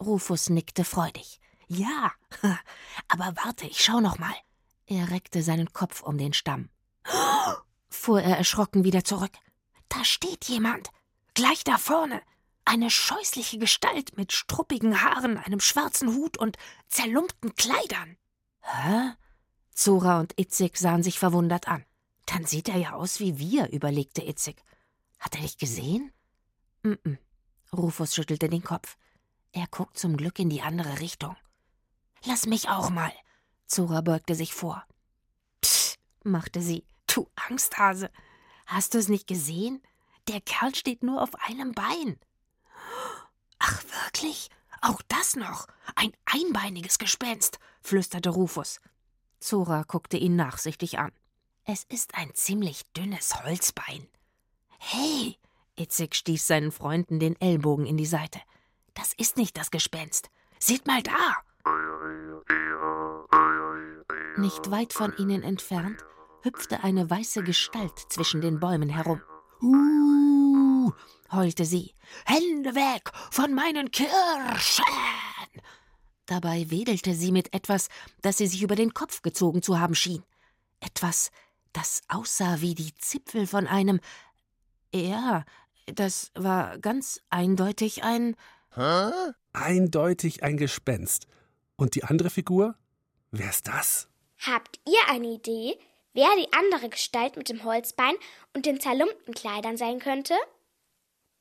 Rufus 0.00 0.50
nickte 0.50 0.84
freudig. 0.84 1.40
Ja, 1.68 2.12
aber 3.08 3.34
warte, 3.44 3.66
ich 3.66 3.82
schau 3.82 4.00
noch 4.00 4.18
mal. 4.18 4.34
Er 4.86 5.10
reckte 5.10 5.42
seinen 5.42 5.72
Kopf 5.72 6.02
um 6.02 6.16
den 6.16 6.32
Stamm. 6.32 6.68
fuhr 7.88 8.22
er 8.22 8.36
erschrocken 8.36 8.84
wieder 8.84 9.04
zurück. 9.04 9.32
Da 9.88 10.04
steht 10.04 10.44
jemand. 10.44 10.90
Gleich 11.34 11.64
da 11.64 11.76
vorne. 11.78 12.22
Eine 12.64 12.90
scheußliche 12.90 13.58
Gestalt 13.58 14.16
mit 14.16 14.32
struppigen 14.32 15.02
Haaren, 15.02 15.38
einem 15.38 15.60
schwarzen 15.60 16.14
Hut 16.14 16.36
und 16.36 16.56
zerlumpten 16.88 17.54
Kleidern. 17.54 18.16
Hä? 18.60 19.12
Zora 19.72 20.20
und 20.20 20.38
Itzig 20.38 20.76
sahen 20.76 21.02
sich 21.02 21.18
verwundert 21.18 21.68
an. 21.68 21.84
Dann 22.26 22.44
sieht 22.44 22.68
er 22.68 22.76
ja 22.76 22.92
aus 22.94 23.20
wie 23.20 23.38
wir, 23.38 23.70
überlegte 23.72 24.22
Itzig. 24.22 24.56
Hat 25.18 25.34
er 25.36 25.42
dich 25.42 25.58
gesehen? 25.58 26.12
Mm, 26.82 26.92
-mm. 26.92 27.18
Rufus 27.72 28.14
schüttelte 28.14 28.48
den 28.48 28.62
Kopf. 28.62 28.96
Er 29.52 29.66
guckt 29.68 29.98
zum 29.98 30.16
Glück 30.16 30.38
in 30.38 30.50
die 30.50 30.62
andere 30.62 31.00
Richtung. 31.00 31.36
Lass 32.26 32.46
mich 32.46 32.68
auch 32.68 32.90
mal. 32.90 33.12
Zora 33.66 34.00
beugte 34.00 34.34
sich 34.34 34.52
vor. 34.52 34.84
Psst, 35.60 35.98
machte 36.24 36.60
sie. 36.60 36.84
Du 37.06 37.28
Angsthase. 37.48 38.10
Hast 38.66 38.94
du 38.94 38.98
es 38.98 39.08
nicht 39.08 39.28
gesehen? 39.28 39.80
Der 40.26 40.40
Kerl 40.40 40.74
steht 40.74 41.04
nur 41.04 41.22
auf 41.22 41.36
einem 41.36 41.72
Bein. 41.72 42.18
Ach, 43.60 43.82
wirklich? 44.04 44.50
Auch 44.82 45.00
das 45.06 45.36
noch? 45.36 45.68
Ein 45.94 46.12
einbeiniges 46.24 46.98
Gespenst, 46.98 47.58
flüsterte 47.80 48.30
Rufus. 48.30 48.80
Zora 49.38 49.84
guckte 49.84 50.16
ihn 50.16 50.34
nachsichtig 50.34 50.98
an. 50.98 51.12
Es 51.64 51.84
ist 51.84 52.16
ein 52.16 52.34
ziemlich 52.34 52.82
dünnes 52.92 53.42
Holzbein. 53.42 54.08
Hey! 54.78 55.38
Itzig 55.76 56.16
stieß 56.16 56.46
seinen 56.46 56.72
Freunden 56.72 57.20
den 57.20 57.40
Ellbogen 57.40 57.86
in 57.86 57.96
die 57.96 58.06
Seite. 58.06 58.40
Das 58.94 59.12
ist 59.12 59.36
nicht 59.36 59.56
das 59.56 59.70
Gespenst. 59.70 60.28
Seht 60.58 60.86
mal 60.86 61.02
da! 61.02 61.36
Nicht 64.38 64.70
weit 64.70 64.92
von 64.92 65.16
ihnen 65.16 65.42
entfernt 65.42 66.04
hüpfte 66.42 66.84
eine 66.84 67.08
weiße 67.08 67.42
Gestalt 67.42 67.98
zwischen 68.10 68.42
den 68.42 68.60
Bäumen 68.60 68.90
herum. 68.90 69.20
Uh, 69.62 70.92
heulte 71.32 71.64
sie. 71.64 71.94
Hände 72.26 72.74
weg 72.74 73.10
von 73.30 73.54
meinen 73.54 73.90
Kirschen! 73.90 74.84
Dabei 76.26 76.70
wedelte 76.70 77.14
sie 77.14 77.32
mit 77.32 77.54
etwas, 77.54 77.88
das 78.20 78.36
sie 78.36 78.46
sich 78.46 78.62
über 78.62 78.76
den 78.76 78.92
Kopf 78.92 79.22
gezogen 79.22 79.62
zu 79.62 79.80
haben 79.80 79.94
schien. 79.94 80.22
Etwas, 80.80 81.30
das 81.72 82.02
aussah 82.08 82.60
wie 82.60 82.74
die 82.74 82.94
Zipfel 82.96 83.46
von 83.46 83.66
einem. 83.66 84.00
Ja, 84.92 85.44
das 85.86 86.30
war 86.34 86.78
ganz 86.78 87.22
eindeutig 87.30 88.04
ein. 88.04 88.36
Hä? 88.74 89.10
Eindeutig 89.54 90.42
ein 90.42 90.58
Gespenst. 90.58 91.26
Und 91.76 91.94
die 91.94 92.04
andere 92.04 92.28
Figur? 92.28 92.76
Wer 93.30 93.48
ist 93.48 93.66
das? 93.68 94.08
Habt 94.46 94.78
ihr 94.86 95.00
eine 95.08 95.26
Idee, 95.26 95.76
wer 96.12 96.28
die 96.36 96.52
andere 96.52 96.88
Gestalt 96.88 97.36
mit 97.36 97.48
dem 97.48 97.64
Holzbein 97.64 98.14
und 98.54 98.64
den 98.64 98.78
zerlumpten 98.78 99.34
Kleidern 99.34 99.76
sein 99.76 99.98
könnte? 99.98 100.34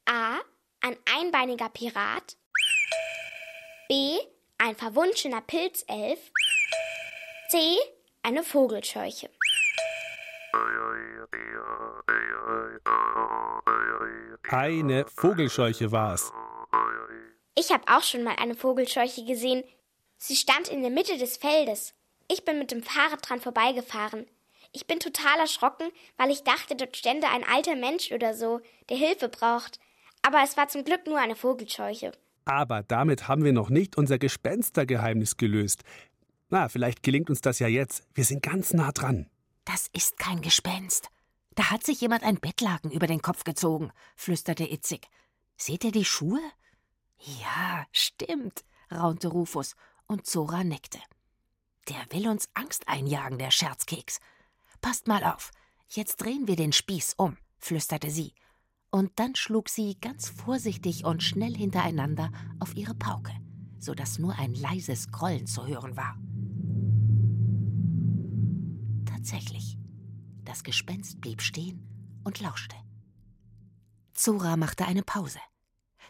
A. 0.06 0.40
Ein 0.82 0.98
einbeiniger 1.16 1.70
Pirat. 1.70 2.36
B. 3.88 4.18
Ein 4.58 4.76
verwunschener 4.76 5.42
Pilzelf. 5.42 6.20
C. 7.50 7.78
Eine 8.24 8.44
Vogelscheuche. 8.44 9.30
Eine 14.50 15.06
Vogelscheuche 15.08 15.92
war's. 15.92 16.32
Ich 17.56 17.72
habe 17.72 17.84
auch 17.88 18.02
schon 18.04 18.24
mal 18.24 18.36
eine 18.38 18.56
Vogelscheuche 18.56 19.26
gesehen. 19.26 19.64
Sie 20.18 20.36
stand 20.36 20.70
in 20.70 20.82
der 20.82 20.92
Mitte 20.92 21.18
des 21.18 21.38
Feldes. 21.38 21.95
Ich 22.28 22.46
bin 22.46 22.60
mit 22.60 22.72
dem 22.72 22.84
Fahrrad 22.84 23.28
dran 23.28 23.40
vorbeigefahren. 23.40 24.26
Ich 24.72 24.88
bin 24.88 25.00
total 25.00 25.40
erschrocken, 25.40 25.90
weil 26.18 26.32
ich 26.32 26.44
dachte, 26.44 26.76
dort 26.76 26.98
stände 26.98 27.28
ein 27.30 27.44
alter 27.44 27.76
Mensch 27.76 28.12
oder 28.12 28.34
so, 28.34 28.60
der 28.90 28.98
Hilfe 28.98 29.30
braucht. 29.30 29.80
Aber 30.22 30.42
es 30.44 30.58
war 30.58 30.68
zum 30.68 30.84
Glück 30.84 31.06
nur 31.06 31.20
eine 31.20 31.36
Vogelscheuche. 31.36 32.12
Aber 32.46 32.84
damit 32.84 33.28
haben 33.28 33.44
wir 33.44 33.54
noch 33.54 33.70
nicht 33.70 33.98
unser 33.98 34.18
Gespenstergeheimnis 34.18 35.38
gelöst. 35.38 35.84
Na, 36.50 36.68
vielleicht 36.68 37.04
gelingt 37.04 37.30
uns 37.30 37.42
das 37.42 37.60
ja 37.60 37.68
jetzt. 37.68 38.04
Wir 38.14 38.24
sind 38.24 38.44
ganz 38.44 38.74
nah 38.74 38.92
dran. 38.92 39.30
Das 39.66 39.88
ist 39.94 40.18
kein 40.20 40.42
Gespenst. 40.42 41.10
Da 41.56 41.72
hat 41.72 41.84
sich 41.84 42.02
jemand 42.02 42.24
ein 42.24 42.40
Bettlaken 42.40 42.92
über 42.92 43.08
den 43.08 43.22
Kopf 43.22 43.44
gezogen, 43.44 43.92
flüsterte 44.16 44.66
Itzig. 44.66 45.08
Seht 45.58 45.84
ihr 45.84 45.92
die 45.92 46.06
Schuhe? 46.06 46.42
Ja, 47.18 47.86
stimmt, 47.92 48.66
raunte 48.92 49.30
Rufus, 49.30 49.76
und 50.06 50.26
Zora 50.26 50.64
nickte. 50.64 51.00
Der 51.88 52.06
will 52.10 52.28
uns 52.28 52.50
Angst 52.54 52.88
einjagen, 52.88 53.38
der 53.38 53.52
Scherzkeks. 53.52 54.20
Passt 54.82 55.08
mal 55.08 55.24
auf, 55.24 55.52
jetzt 55.90 56.18
drehen 56.18 56.48
wir 56.48 56.56
den 56.56 56.74
Spieß 56.74 57.14
um, 57.18 57.38
flüsterte 57.60 58.10
sie, 58.10 58.34
und 58.92 59.12
dann 59.20 59.36
schlug 59.36 59.70
sie 59.70 59.98
ganz 60.00 60.30
vorsichtig 60.30 61.06
und 61.06 61.22
schnell 61.22 61.56
hintereinander 61.56 62.32
auf 62.60 62.76
ihre 62.76 62.96
Pauke, 62.96 63.34
so 63.78 63.94
dass 63.94 64.20
nur 64.20 64.38
ein 64.40 64.54
leises 64.56 65.12
Grollen 65.12 65.48
zu 65.48 65.68
hören 65.68 65.96
war. 65.96 66.18
Tatsächlich, 69.06 69.78
das 70.44 70.64
Gespenst 70.64 71.20
blieb 71.22 71.42
stehen 71.42 71.86
und 72.24 72.40
lauschte. 72.40 72.76
Zora 74.14 74.56
machte 74.56 74.86
eine 74.86 75.04
Pause. 75.04 75.40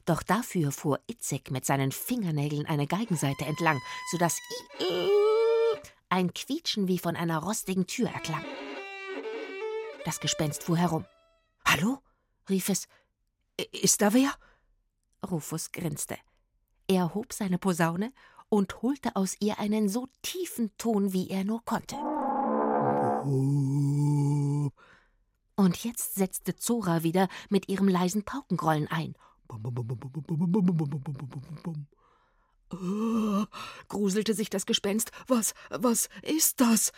Doch 0.05 0.22
dafür 0.22 0.72
fuhr 0.72 1.00
Itzig 1.08 1.50
mit 1.50 1.65
seinen 1.65 1.91
Fingernägeln 1.91 2.67
eine 2.67 2.86
Geigenseite 2.86 3.46
entlang, 3.46 3.79
so 4.12 4.17
dass 4.17 4.38
ein 6.09 6.33
Quietschen 6.33 6.88
wie 6.88 7.00
von 7.00 7.15
einer 7.15 7.39
rostigen 7.39 7.88
Tür 7.88 8.09
erklang. 8.09 8.43
Das 10.05 10.19
Gespenst 10.19 10.63
fuhr 10.63 10.77
herum. 10.77 11.05
Hallo? 11.65 12.00
rief 12.50 12.69
es. 12.69 12.88
Ist 13.71 14.01
da 14.01 14.13
wer? 14.13 14.33
Rufus 15.29 15.71
grinste. 15.71 16.17
Er 16.88 17.15
hob 17.15 17.33
seine 17.33 17.57
Posaune 17.57 18.13
und 18.50 18.81
holte 18.81 19.15
aus 19.15 19.35
ihr 19.39 19.59
einen 19.59 19.89
so 19.89 20.07
tiefen 20.21 20.71
Ton, 20.77 21.13
wie 21.13 21.29
er 21.29 21.43
nur 21.43 21.63
konnte. 21.65 21.95
Und 25.55 25.83
jetzt 25.83 26.15
setzte 26.15 26.55
Zora 26.55 27.01
wieder 27.01 27.27
mit 27.50 27.69
ihrem 27.69 27.88
leisen 27.88 28.24
Paukengrollen 28.24 28.88
ein. 28.88 29.15
Oh, 32.72 33.45
gruselte 33.88 34.34
sich 34.34 34.50
das 34.50 34.65
Gespenst. 34.65 35.12
Was, 35.27 35.53
was 35.69 36.10
ist 36.22 36.62
das? 36.62 36.91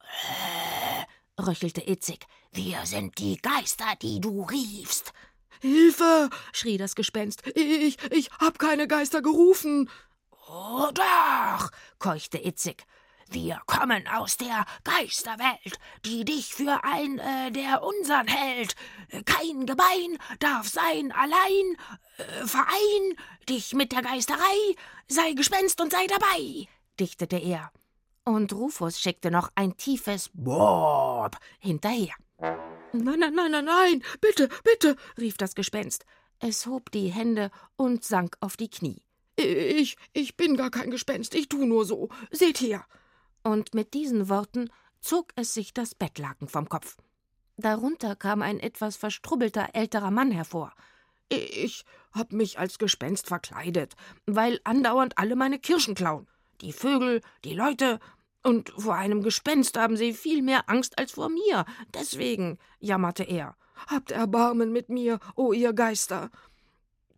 Äh, 0.00 1.42
röchelte 1.42 1.88
Itzig. 1.88 2.26
Wir 2.52 2.84
sind 2.84 3.18
die 3.18 3.36
Geister, 3.36 3.94
die 4.00 4.20
du 4.20 4.42
riefst. 4.42 5.12
Hilfe! 5.60 6.30
schrie 6.52 6.76
das 6.76 6.94
Gespenst. 6.94 7.42
Ich, 7.54 7.98
ich 8.10 8.30
hab 8.38 8.58
keine 8.58 8.86
Geister 8.86 9.22
gerufen. 9.22 9.90
Oh 10.48 10.88
doch, 10.94 11.70
keuchte 11.98 12.38
Itzig. 12.38 12.84
Wir 13.30 13.60
kommen 13.66 14.08
aus 14.08 14.38
der 14.38 14.64
Geisterwelt, 14.84 15.78
die 16.04 16.24
dich 16.24 16.54
für 16.54 16.82
ein 16.82 17.18
äh, 17.18 17.50
der 17.50 17.82
unsern 17.82 18.26
hält. 18.26 18.74
Kein 19.26 19.66
Gebein 19.66 20.18
darf 20.38 20.66
sein 20.68 21.12
allein. 21.12 21.76
Äh, 22.16 22.46
verein 22.46 23.16
dich 23.46 23.74
mit 23.74 23.92
der 23.92 24.00
Geisterei, 24.00 24.74
sei 25.08 25.32
Gespenst 25.32 25.80
und 25.82 25.92
sei 25.92 26.06
dabei, 26.06 26.68
dichtete 26.98 27.36
er. 27.36 27.70
Und 28.24 28.52
Rufus 28.54 28.98
schickte 28.98 29.30
noch 29.30 29.50
ein 29.54 29.76
tiefes 29.76 30.30
Bob 30.32 31.36
hinterher. 31.58 32.14
Nein, 32.38 33.18
nein, 33.18 33.34
nein, 33.34 33.50
nein, 33.50 33.64
nein, 33.64 34.02
bitte, 34.22 34.48
bitte, 34.64 34.96
rief 35.18 35.36
das 35.36 35.54
Gespenst. 35.54 36.06
Es 36.38 36.66
hob 36.66 36.90
die 36.92 37.08
Hände 37.08 37.50
und 37.76 38.04
sank 38.04 38.36
auf 38.40 38.56
die 38.56 38.70
Knie. 38.70 39.02
Ich, 39.36 39.96
ich 40.14 40.36
bin 40.36 40.56
gar 40.56 40.70
kein 40.70 40.90
Gespenst, 40.90 41.34
ich 41.34 41.48
tu 41.48 41.66
nur 41.66 41.84
so. 41.84 42.08
Seht 42.30 42.60
her 42.60 42.86
und 43.48 43.74
mit 43.74 43.94
diesen 43.94 44.28
Worten 44.28 44.70
zog 45.00 45.32
es 45.36 45.54
sich 45.54 45.74
das 45.74 45.94
Bettlaken 45.94 46.48
vom 46.48 46.68
Kopf. 46.68 46.96
Darunter 47.56 48.14
kam 48.14 48.42
ein 48.42 48.60
etwas 48.60 48.96
verstrubbelter 48.96 49.70
älterer 49.74 50.10
Mann 50.10 50.30
hervor. 50.30 50.72
Ich 51.28 51.84
hab 52.12 52.32
mich 52.32 52.58
als 52.58 52.78
Gespenst 52.78 53.26
verkleidet, 53.26 53.94
weil 54.26 54.60
andauernd 54.64 55.18
alle 55.18 55.36
meine 55.36 55.58
Kirschen 55.58 55.94
klauen. 55.94 56.28
Die 56.60 56.72
Vögel, 56.72 57.20
die 57.44 57.54
Leute, 57.54 58.00
und 58.42 58.70
vor 58.76 58.94
einem 58.94 59.22
Gespenst 59.22 59.76
haben 59.76 59.96
sie 59.96 60.14
viel 60.14 60.42
mehr 60.42 60.70
Angst 60.70 60.98
als 60.98 61.12
vor 61.12 61.28
mir. 61.28 61.64
Deswegen, 61.92 62.58
jammerte 62.78 63.24
er, 63.24 63.56
habt 63.88 64.10
Erbarmen 64.10 64.72
mit 64.72 64.88
mir, 64.88 65.18
o 65.34 65.48
oh 65.48 65.52
ihr 65.52 65.72
Geister. 65.72 66.30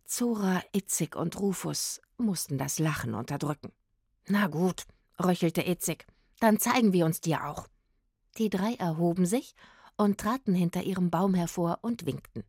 Zora, 0.05 0.61
Itzig 0.73 1.15
und 1.15 1.39
Rufus 1.39 2.01
mussten 2.17 2.57
das 2.57 2.79
Lachen 2.79 3.13
unterdrücken. 3.13 3.71
Na 4.27 4.47
gut, 4.47 4.83
röchelte 5.23 5.61
Itzig. 5.61 6.05
Dann 6.41 6.59
zeigen 6.59 6.91
wir 6.91 7.05
uns 7.05 7.21
dir 7.21 7.45
auch. 7.45 7.67
Die 8.37 8.49
drei 8.49 8.73
erhoben 8.73 9.25
sich 9.25 9.53
und 9.95 10.19
traten 10.19 10.53
hinter 10.53 10.81
ihrem 10.83 11.09
Baum 11.09 11.35
hervor 11.35 11.79
und 11.81 12.05
winkten. 12.05 12.43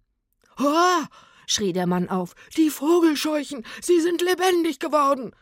Ha! 0.59 1.09
schrie 1.47 1.73
der 1.73 1.87
Mann 1.87 2.09
auf. 2.09 2.35
Die 2.57 2.71
Vogelscheuchen, 2.71 3.65
sie 3.83 4.01
sind 4.01 4.23
lebendig 4.23 4.81
geworden. 4.81 5.37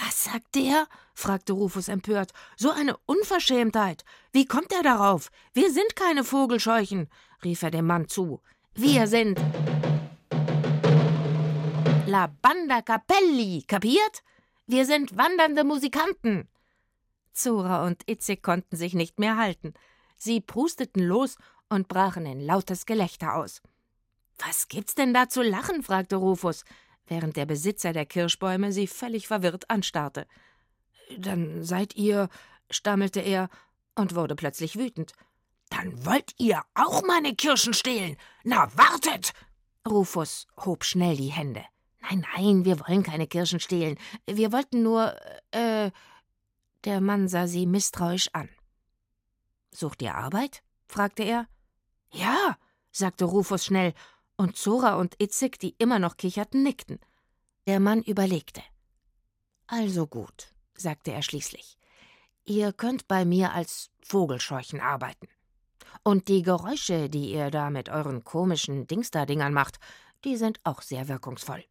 Was 0.00 0.24
sagt 0.24 0.56
der? 0.56 0.88
fragte 1.14 1.52
Rufus 1.52 1.86
empört. 1.86 2.32
So 2.56 2.70
eine 2.70 2.96
Unverschämtheit. 3.06 4.04
Wie 4.32 4.46
kommt 4.46 4.72
er 4.72 4.82
darauf? 4.82 5.30
Wir 5.54 5.70
sind 5.70 5.94
keine 5.94 6.24
Vogelscheuchen, 6.24 7.08
rief 7.44 7.62
er 7.62 7.70
dem 7.70 7.86
Mann 7.86 8.08
zu. 8.08 8.40
Wir 8.74 9.06
sind 9.06 9.40
La 12.06 12.26
Banda 12.42 12.82
Capelli, 12.82 13.62
kapiert? 13.62 14.24
Wir 14.66 14.84
sind 14.86 15.16
wandernde 15.16 15.62
Musikanten. 15.62 16.48
Zora 17.36 17.86
und 17.86 18.08
Itzig 18.08 18.42
konnten 18.42 18.76
sich 18.76 18.94
nicht 18.94 19.18
mehr 19.18 19.36
halten. 19.36 19.74
Sie 20.16 20.40
prusteten 20.40 21.02
los 21.02 21.36
und 21.68 21.88
brachen 21.88 22.26
in 22.26 22.40
lautes 22.40 22.86
Gelächter 22.86 23.34
aus. 23.34 23.62
Was 24.38 24.68
gibt's 24.68 24.94
denn 24.94 25.14
da 25.14 25.28
zu 25.28 25.42
lachen? 25.42 25.82
fragte 25.82 26.16
Rufus, 26.16 26.64
während 27.06 27.36
der 27.36 27.46
Besitzer 27.46 27.92
der 27.92 28.06
Kirschbäume 28.06 28.72
sie 28.72 28.86
völlig 28.86 29.28
verwirrt 29.28 29.70
anstarrte. 29.70 30.26
Dann 31.18 31.62
seid 31.62 31.94
ihr, 31.96 32.28
stammelte 32.70 33.20
er 33.20 33.48
und 33.94 34.14
wurde 34.14 34.34
plötzlich 34.34 34.76
wütend. 34.76 35.12
Dann 35.70 36.04
wollt 36.04 36.34
ihr 36.38 36.62
auch 36.74 37.02
meine 37.02 37.34
Kirschen 37.34 37.74
stehlen? 37.74 38.16
Na, 38.44 38.68
wartet! 38.76 39.32
Rufus 39.88 40.46
hob 40.64 40.84
schnell 40.84 41.16
die 41.16 41.32
Hände. 41.32 41.64
Nein, 42.00 42.24
nein, 42.34 42.64
wir 42.64 42.78
wollen 42.80 43.02
keine 43.02 43.26
Kirschen 43.26 43.60
stehlen. 43.60 43.98
Wir 44.26 44.52
wollten 44.52 44.82
nur, 44.82 45.16
äh, 45.50 45.90
der 46.86 47.00
Mann 47.00 47.28
sah 47.28 47.46
sie 47.46 47.66
misstrauisch 47.66 48.30
an. 48.32 48.48
Sucht 49.72 50.00
ihr 50.00 50.14
Arbeit? 50.14 50.62
fragte 50.86 51.24
er. 51.24 51.48
Ja, 52.12 52.56
sagte 52.92 53.24
Rufus 53.24 53.64
schnell, 53.64 53.92
und 54.36 54.56
Zora 54.56 54.94
und 54.94 55.20
Itzig, 55.20 55.58
die 55.58 55.74
immer 55.78 55.98
noch 55.98 56.16
kicherten, 56.16 56.62
nickten. 56.62 57.00
Der 57.66 57.80
Mann 57.80 58.02
überlegte. 58.02 58.62
Also 59.66 60.06
gut, 60.06 60.54
sagte 60.74 61.12
er 61.12 61.22
schließlich. 61.22 61.76
Ihr 62.44 62.72
könnt 62.72 63.08
bei 63.08 63.24
mir 63.24 63.52
als 63.52 63.90
Vogelscheuchen 64.02 64.80
arbeiten. 64.80 65.28
Und 66.04 66.28
die 66.28 66.42
Geräusche, 66.42 67.10
die 67.10 67.32
ihr 67.32 67.50
da 67.50 67.70
mit 67.70 67.88
euren 67.88 68.22
komischen 68.22 68.86
Dingster-Dingern 68.86 69.52
macht, 69.52 69.78
die 70.24 70.36
sind 70.36 70.60
auch 70.62 70.82
sehr 70.82 71.08
wirkungsvoll. 71.08 71.64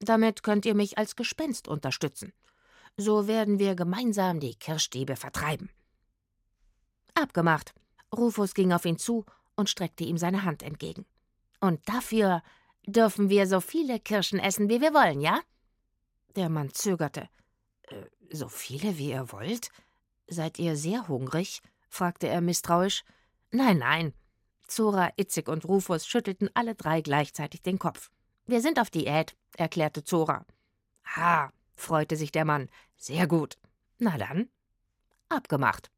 Damit 0.00 0.42
könnt 0.42 0.66
ihr 0.66 0.74
mich 0.74 0.98
als 0.98 1.14
Gespenst 1.14 1.68
unterstützen. 1.68 2.32
So 3.00 3.28
werden 3.28 3.60
wir 3.60 3.76
gemeinsam 3.76 4.40
die 4.40 4.56
Kirschdiebe 4.56 5.14
vertreiben. 5.14 5.70
Abgemacht. 7.14 7.72
Rufus 8.14 8.54
ging 8.54 8.72
auf 8.72 8.84
ihn 8.84 8.98
zu 8.98 9.24
und 9.54 9.70
streckte 9.70 10.02
ihm 10.02 10.18
seine 10.18 10.42
Hand 10.44 10.64
entgegen. 10.64 11.06
Und 11.60 11.80
dafür 11.88 12.42
dürfen 12.86 13.30
wir 13.30 13.46
so 13.46 13.60
viele 13.60 14.00
Kirschen 14.00 14.40
essen, 14.40 14.68
wie 14.68 14.80
wir 14.80 14.94
wollen, 14.94 15.20
ja? 15.20 15.40
Der 16.34 16.48
Mann 16.48 16.74
zögerte. 16.74 17.28
Äh, 17.82 18.06
so 18.32 18.48
viele, 18.48 18.98
wie 18.98 19.10
ihr 19.10 19.30
wollt? 19.30 19.70
Seid 20.26 20.58
ihr 20.58 20.76
sehr 20.76 21.06
hungrig? 21.06 21.62
fragte 21.88 22.26
er 22.26 22.40
misstrauisch. 22.40 23.04
Nein, 23.52 23.78
nein. 23.78 24.12
Zora, 24.66 25.10
Itzig 25.16 25.48
und 25.48 25.64
Rufus 25.64 26.06
schüttelten 26.06 26.50
alle 26.54 26.74
drei 26.74 27.00
gleichzeitig 27.00 27.62
den 27.62 27.78
Kopf. 27.78 28.10
Wir 28.46 28.60
sind 28.60 28.80
auf 28.80 28.90
Diät, 28.90 29.36
erklärte 29.56 30.02
Zora. 30.02 30.44
Ha, 31.16 31.52
freute 31.78 32.16
sich 32.16 32.32
der 32.32 32.44
Mann. 32.44 32.68
Sehr 32.96 33.26
gut. 33.26 33.56
Na 33.98 34.16
dann, 34.18 34.48
abgemacht. 35.28 35.90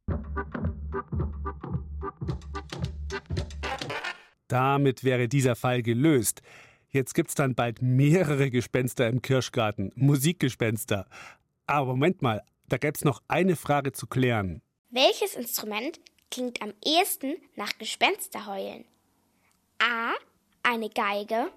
Damit 4.49 5.05
wäre 5.05 5.29
dieser 5.29 5.55
Fall 5.55 5.83
gelöst. 5.83 6.43
Jetzt 6.89 7.15
gibt's 7.15 7.35
dann 7.35 7.55
bald 7.55 7.83
mehrere 7.83 8.51
Gespenster 8.51 9.07
im 9.09 9.23
Kirschgarten, 9.23 9.93
Musikgespenster. 9.95 11.07
Aber 11.67 11.87
Moment 11.87 12.21
mal, 12.21 12.43
da 12.69 12.79
gäb's 12.79 13.05
noch 13.05 13.23
eine 13.29 13.55
Frage 13.55 13.93
zu 13.93 14.09
klären. 14.09 14.61
Welches 14.91 15.35
Instrument 15.35 16.01
klingt 16.31 16.63
am 16.63 16.73
ehesten 16.85 17.37
nach 17.55 17.79
Gespensterheulen? 17.79 18.85
A. 19.79 20.15
Eine 20.63 20.91
Geige. 20.91 21.51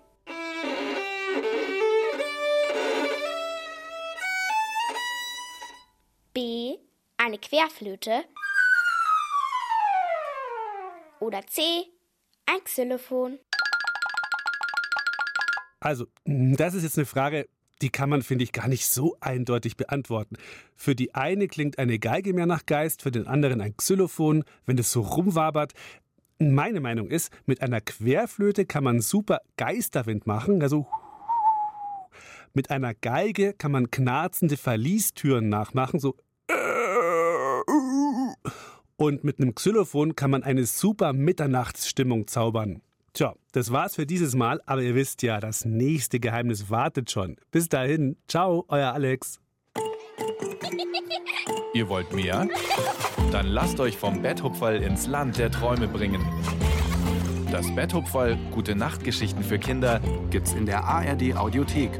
B. 6.34 6.78
Eine 7.18 7.38
Querflöte. 7.38 8.24
Oder 11.20 11.46
C. 11.46 11.62
Ein 12.48 12.64
Xylophon. 12.64 13.38
Also, 15.80 16.08
das 16.26 16.74
ist 16.74 16.84
jetzt 16.84 16.98
eine 16.98 17.06
Frage, 17.06 17.48
die 17.84 17.92
kann 17.92 18.10
man, 18.10 18.24
finde 18.24 18.44
ich, 18.44 18.52
gar 18.52 18.68
nicht 18.68 18.88
so 18.88 19.16
eindeutig 19.20 19.78
beantworten. 19.78 20.38
Für 20.76 20.96
die 20.96 21.14
eine 21.14 21.48
klingt 21.48 21.78
eine 21.78 22.00
Geige 22.00 22.34
mehr 22.34 22.48
nach 22.48 22.66
Geist, 22.66 23.04
für 23.04 23.12
den 23.12 23.28
anderen 23.28 23.62
ein 23.62 23.78
Xylophon, 23.78 24.44
wenn 24.66 24.80
es 24.80 24.92
so 24.92 25.02
rumwabert. 25.02 25.74
Meine 26.40 26.80
Meinung 26.80 27.10
ist, 27.12 27.32
mit 27.46 27.62
einer 27.62 27.80
Querflöte 27.80 28.66
kann 28.66 28.84
man 28.84 29.02
super 29.02 29.42
Geisterwind 29.58 30.26
machen, 30.26 30.64
also 30.64 30.88
mit 32.54 32.70
einer 32.70 32.94
Geige 32.94 33.54
kann 33.54 33.72
man 33.72 33.92
knarzende 33.92 34.58
Verliestüren 34.58 35.50
nachmachen, 35.50 36.00
so 36.00 36.16
und 38.96 39.24
mit 39.24 39.40
einem 39.40 39.56
Xylophon 39.56 40.16
kann 40.16 40.32
man 40.32 40.44
eine 40.44 40.66
super 40.66 41.14
Mitternachtsstimmung 41.14 42.28
zaubern. 42.28 42.82
Tja, 43.14 43.34
das 43.52 43.72
war's 43.72 43.96
für 43.96 44.06
dieses 44.06 44.36
Mal, 44.36 44.62
aber 44.66 44.82
ihr 44.82 44.96
wisst 44.96 45.22
ja, 45.24 45.40
das 45.40 45.66
nächste 45.66 46.20
Geheimnis 46.20 46.70
wartet 46.70 47.12
schon. 47.12 47.36
Bis 47.52 47.70
dahin, 47.70 48.18
ciao, 48.28 48.66
euer 48.70 48.94
Alex. 48.94 49.40
Ihr 51.74 51.90
wollt 51.90 52.14
mehr? 52.14 52.48
Dann 53.32 53.48
lasst 53.48 53.80
euch 53.80 53.98
vom 53.98 54.22
Betthupferl 54.22 54.82
ins 54.82 55.08
Land 55.08 55.40
der 55.40 55.50
Träume 55.52 55.88
bringen. 55.88 56.24
Das 57.52 57.74
Betthupferl, 57.74 58.38
gute 58.52 58.76
Nachtgeschichten 58.76 59.44
für 59.44 59.58
Kinder, 59.58 60.00
gibt's 60.30 60.54
in 60.54 60.68
der 60.68 60.84
ARD 60.84 61.36
Audiothek 61.36 62.00